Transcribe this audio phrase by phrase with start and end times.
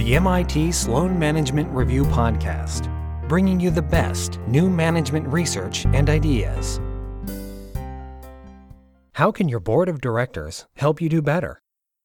[0.00, 2.88] the MIT Sloan Management Review podcast,
[3.28, 6.80] bringing you the best new management research and ideas.
[9.12, 11.60] How can your board of directors help you do better?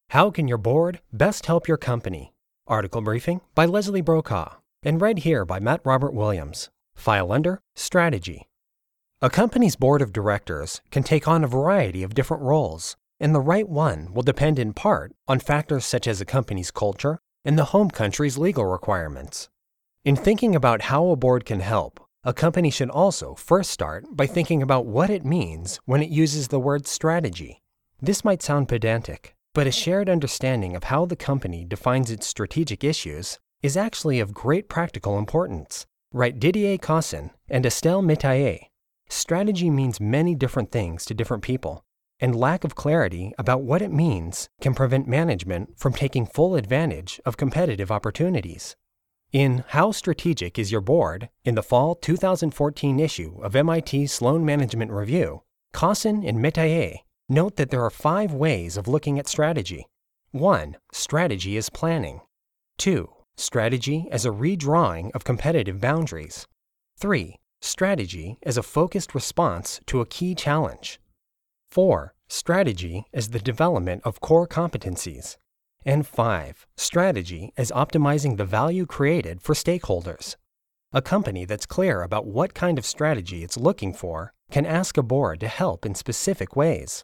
[0.09, 2.34] How can your board best help your company?
[2.68, 6.70] Article briefing by Leslie Brokaw and read here by Matt Robert Williams.
[6.96, 8.50] File under Strategy.
[9.21, 13.40] A company's board of directors can take on a variety of different roles, and the
[13.40, 17.66] right one will depend in part on factors such as a company's culture, and the
[17.66, 19.48] home country's legal requirements.
[20.04, 24.26] In thinking about how a board can help, a company should also first start by
[24.26, 27.62] thinking about what it means when it uses the word strategy.
[28.02, 32.84] This might sound pedantic, but a shared understanding of how the company defines its strategic
[32.84, 35.85] issues is actually of great practical importance.
[36.12, 38.59] Write Didier Cossin and Estelle Metayer.
[39.07, 41.84] Strategy means many different things to different people,
[42.20, 47.20] and lack of clarity about what it means can prevent management from taking full advantage
[47.26, 48.76] of competitive opportunities.
[49.32, 54.91] In How Strategic is Your Board, in the fall 2014 issue of MIT Sloan Management
[54.91, 59.88] Review, Cossin and Metayer note that there are five ways of looking at strategy.
[60.32, 60.77] 1.
[60.94, 62.22] Strategy is planning.
[62.77, 63.10] 2.
[63.35, 66.47] Strategy as a redrawing of competitive boundaries.
[66.97, 67.35] 3.
[67.62, 71.00] Strategy as a focused response to a key challenge.
[71.75, 72.13] 4.
[72.29, 75.35] Strategy as the development of core competencies.
[75.84, 76.66] And 5.
[76.78, 80.38] Strategy as optimizing the value created for stakeholders.
[80.94, 85.03] A company that's clear about what kind of strategy it's looking for can ask a
[85.03, 87.03] board to help in specific ways.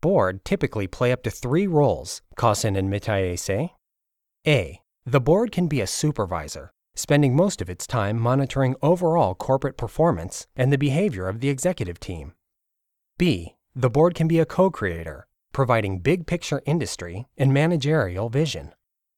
[0.00, 3.72] Board typically play up to three roles, Cossin and Metayer say.
[4.46, 4.82] A.
[5.04, 10.46] The board can be a supervisor, spending most of its time monitoring overall corporate performance
[10.54, 12.34] and the behavior of the executive team.
[13.18, 13.56] B.
[13.74, 18.72] The board can be a co creator, providing big picture industry and managerial vision.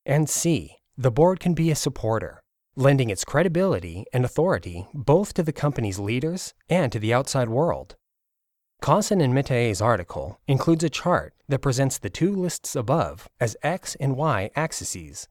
[0.07, 2.41] And C, the board can be a supporter,
[2.77, 7.97] lending its credibility and authority both to the company's leaders and to the outside world.
[8.81, 13.97] Cossin and Metayer's article includes a chart that presents the two lists above as X
[13.99, 15.27] and Y axes.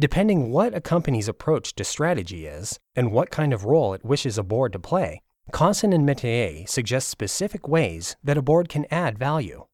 [0.00, 4.38] Depending what a company's approach to strategy is and what kind of role it wishes
[4.38, 5.20] a board to play,
[5.52, 9.64] Cossin and Metayer suggest specific ways that a board can add value.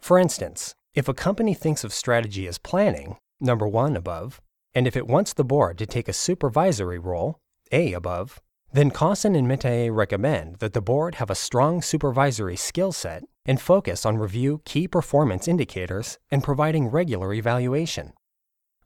[0.00, 4.40] For instance, if a company thinks of strategy as planning, number one above,
[4.74, 7.38] and if it wants the board to take a supervisory role,
[7.70, 8.40] A above,
[8.72, 13.60] then Cossin and Metayer recommend that the board have a strong supervisory skill set and
[13.60, 18.12] focus on review key performance indicators and providing regular evaluation.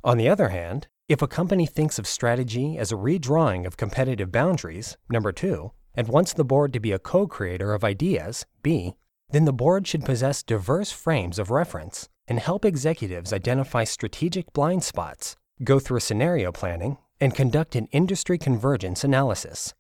[0.03, 4.33] On the other hand, if a company thinks of strategy as a redrawing of competitive
[4.33, 8.95] boundaries, number two, and wants the board to be a co creator of ideas, B,
[9.31, 14.85] then the board should possess diverse frames of reference and help executives identify strategic blind
[14.85, 19.75] spots, go through scenario planning, and conduct an industry convergence analysis.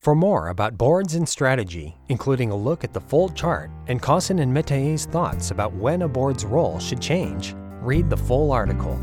[0.00, 4.38] For more about boards and strategy, including a look at the full chart and Cossin
[4.40, 8.98] and Metayer's thoughts about when a board's role should change, read the full article.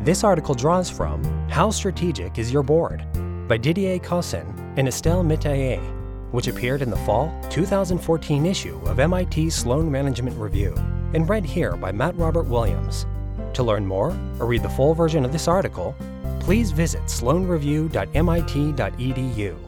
[0.00, 3.04] This article draws from How Strategic is Your Board
[3.48, 5.80] by Didier Cossin and Estelle Metayer,
[6.32, 10.72] which appeared in the fall 2014 issue of MIT Sloan Management Review
[11.14, 13.04] and read here by Matt Robert Williams.
[13.54, 15.96] To learn more or read the full version of this article,
[16.38, 19.67] please visit sloanreview.mit.edu.